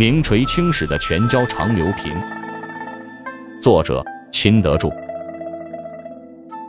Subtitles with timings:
[0.00, 2.10] 名垂青史的全椒长刘平，
[3.60, 4.90] 作者秦德柱。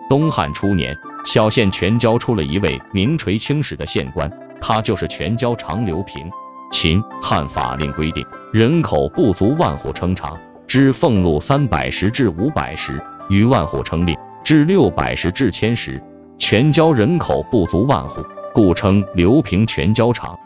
[0.09, 0.93] 东汉初年，
[1.23, 6.29] 小县全椒出了一位名垂青史的县官，他就是全椒长刘平。
[6.73, 8.21] 秦汉法令规定，
[8.51, 10.37] 人口不足万户称长，
[10.67, 12.95] 知俸禄三百石至五百石；
[13.29, 14.13] 逾万户称令，
[14.43, 16.03] 至六百石至千石。
[16.37, 20.37] 全椒人口不足万户，故称刘平全椒长。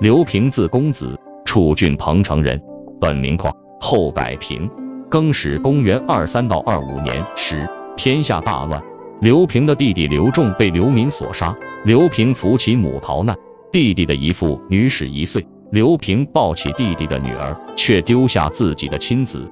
[0.00, 2.60] 刘平字公子，楚郡彭城人，
[3.00, 4.68] 本名况，后改平。
[5.08, 8.82] 更始公元二三到二五年时，天下大乱，
[9.20, 13.36] 刘平的弟弟刘仲被刘民所杀，刘平扶起母逃难。
[13.70, 19.48] 弟弟的姨父女史一岁，刘平抱起弟弟的女儿，却丢下自己的亲子，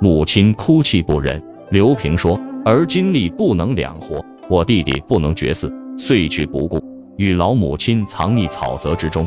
[0.00, 1.42] 母亲哭泣不忍。
[1.70, 6.80] 刘平说：“儿今力不能两活，我弟弟不能绝嗣，遂去不顾。”
[7.16, 9.26] 与老母亲藏匿草泽之中。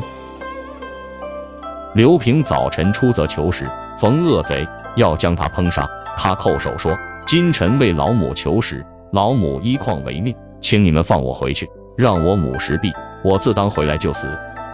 [1.94, 12.92] 刘平早晨出则求食，逢恶贼要将他烹杀，他叩首说：“今臣为老母求食，老母依况为命，请你们放我回去，让我母食毕，
[13.24, 14.28] 我自当回来就死。”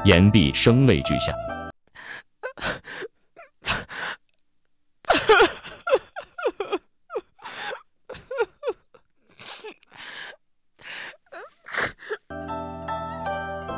[0.04, 1.32] 言毕，声泪俱下。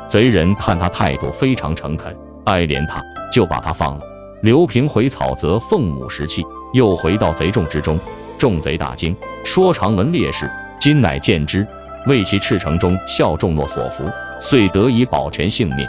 [0.07, 4.05] 贼人看他态度非常诚恳，爱怜他，就把他放了。
[4.41, 7.99] 刘平回草泽奉母时气，又回到贼众之中，
[8.37, 10.49] 众贼大惊，说长闻烈士，
[10.79, 11.67] 今乃见之，
[12.05, 14.05] 为其赤诚中效众诺所服，
[14.39, 15.85] 遂得以保全性命。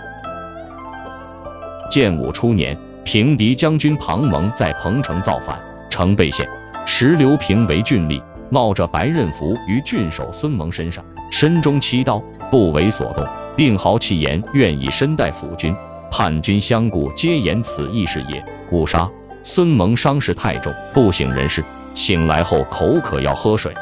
[1.89, 6.49] 建武初年，平敌将军庞蒙在彭城造反，城被陷，
[6.87, 13.25] 时刘平为郡吏，冒着白刃符于郡守孙蒙身上，身中七刀，不为所动。
[13.59, 15.75] 并豪气言愿以身代辅君，
[16.13, 18.45] 叛军相顾，皆言此意是也。
[18.71, 19.11] 误杀
[19.43, 21.65] 孙蒙，伤势太重，不省人事。
[21.93, 23.75] 醒来后口渴，要喝水。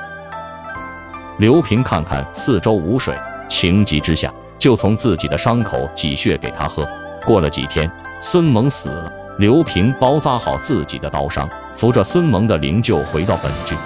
[1.37, 3.15] 刘平看看四周无水，
[3.49, 6.89] 情急之下，就从自己的伤口挤血给他喝。
[7.27, 7.91] 过了几天，
[8.23, 13.77] 孙蒙死了，刘平包扎好自己的刀伤，扶着孙蒙的灵柩回到本郡。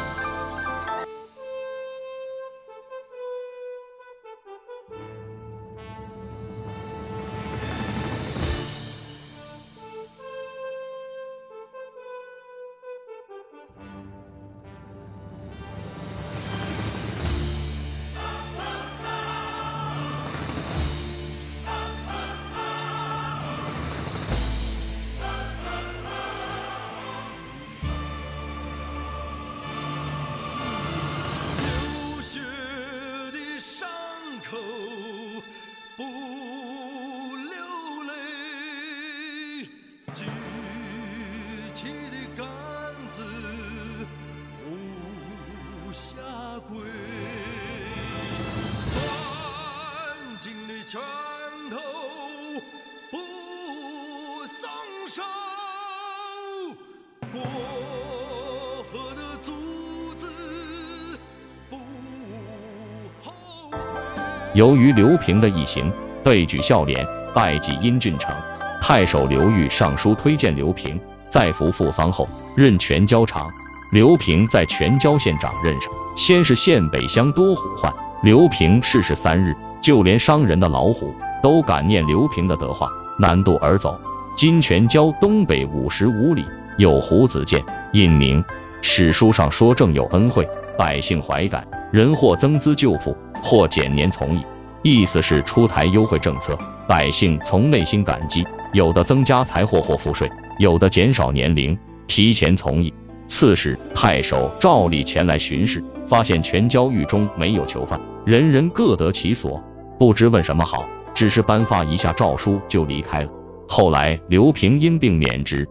[64.52, 65.92] 由于刘平的一行
[66.24, 68.34] 被举孝廉，拜祭阴郡城，
[68.82, 73.48] 太守刘裕上书推荐刘平，在服父丧后任全椒长。
[73.92, 82.88] 刘平在全椒县长任上，先是县北乡多虎患，刘平逝世三日，就连伤人的老虎都感念刘平的德化，
[83.18, 84.00] 南渡而走。
[84.36, 86.44] 今全椒东北五十五里
[86.76, 88.44] 有虎子监，隐名。
[88.82, 90.48] 史书上说正有恩惠，
[90.80, 93.14] 百姓怀感，人或增资救赋。
[93.42, 94.42] 或减年从役，
[94.82, 96.58] 意思是出台优惠政策，
[96.88, 98.46] 百姓从内心感激。
[98.72, 102.94] 有的增加财货或赋税，有的减少年龄，提前从役。
[103.28, 109.62] 刺史、太守照例前来巡视，发现全交狱中没有囚犯，人人各得其所，
[109.98, 113.28] 不知问什么好，只是颁发一下诏书就离开了。
[113.68, 115.68] 后来刘平因病免职。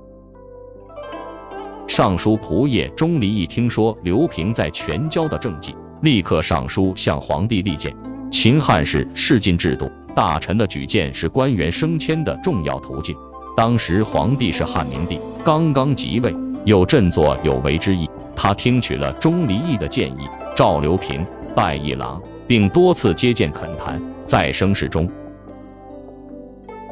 [1.89, 5.75] 尚书仆射钟离一听说刘平在全椒的政绩。
[6.03, 7.91] 立刻上书向皇帝力荐。
[8.31, 13.15] 秦汉是世进制度，大臣的举荐是官员升迁的重要途径。
[13.57, 16.33] 当时皇帝是汉明帝，刚刚即位，
[16.63, 18.07] 有振作有为之意。
[18.35, 21.25] 他听取了钟离义的建议，召刘平
[21.56, 24.00] 拜议郎，并多次接见恳谈。
[24.27, 25.09] 在生事中，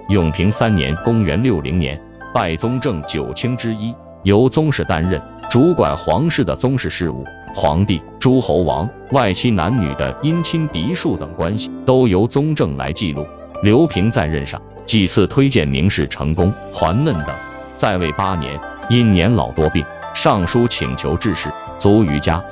[0.09, 2.01] 永平三年（公元六零年），
[2.33, 3.93] 拜宗正九卿之一，
[4.27, 5.21] 由宗室担任。
[5.49, 7.25] 主管皇室的宗室事务，
[7.55, 13.25] 皇帝、诸侯王、外戚男女的姻亲嫡庶等关系，都由宗正来记录。
[13.63, 17.33] 刘平在任上几次推荐名士成功、桓嫩等，
[17.77, 18.59] 在位八年，
[18.89, 19.81] 因年老多病，
[20.13, 22.43] 上书请求致仕，卒于家。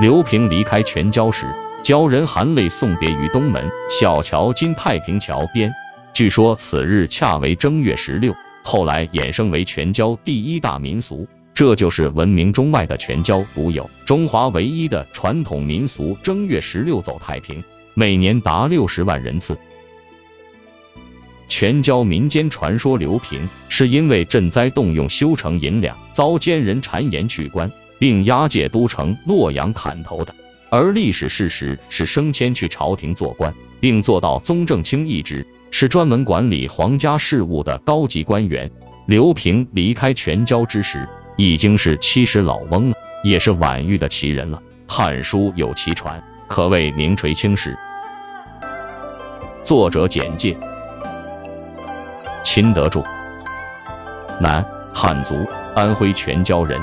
[0.00, 1.44] 刘平离开全椒时，
[1.82, 5.72] 鲛人含泪送别于东门小桥，今太平桥边。
[6.14, 17.64] 据说此日恰为正月十六，后来衍生为全椒第一大民俗，这就是闻名中外的全椒独有、中华唯一的传统民俗——正月十六走太平，
[17.94, 19.58] 每年达六十万人次。
[21.48, 27.68] 全椒民间传说，刘平是因为赈灾动用修成银两，遭奸人谗言去官。
[27.98, 30.34] 并押解都城洛阳砍头的，
[30.70, 38.70] 而历史事实是升迁去朝廷做官，并做到宗正卿一职，是专门管理皇家事务的高级官员。
[39.06, 44.62] 刘平离开全椒之时，已经是七十老翁了，也是晚玉的奇人了。
[44.92, 47.76] 《汉书》有其传，可谓名垂青史。
[49.64, 50.56] 作者简介：
[52.44, 53.02] 秦德柱，
[54.40, 54.64] 男，
[54.94, 56.80] 汉族，安徽全椒人。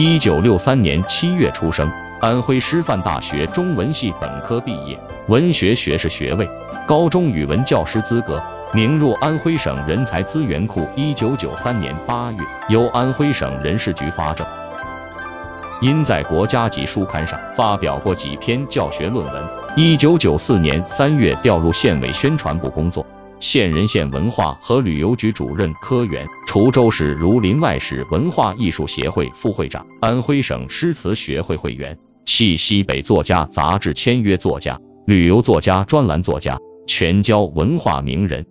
[0.00, 1.90] 一九六三年七月出生，
[2.20, 4.96] 安徽师范大学中文系本科毕业，
[5.26, 6.48] 文学学士学位，
[6.86, 8.40] 高中语文教师资格，
[8.72, 10.86] 名入安徽省人才资源库。
[10.94, 14.46] 一九九三年八月，由安徽省人事局发证，
[15.80, 19.42] 因在国家级书刊上发表过几篇教学论文。
[19.74, 23.04] 一九九四年三月调入县委宣传部工作。
[23.40, 38.44] 县人县文化和旅游局主任科员，滁州市儒林外史文化艺术协会副会长，安徽省诗词学会会员，系西北作家杂志签约作家，旅游作家专栏作家，全椒文化名人。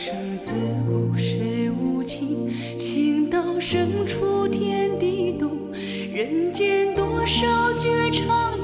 [0.00, 0.54] 生自
[0.88, 2.48] 古谁无情
[2.78, 5.50] 情到深处天地动
[6.10, 8.58] 人间多少绝唱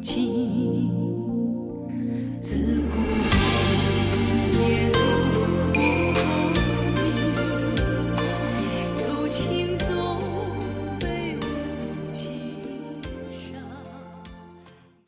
[0.00, 0.29] 无情。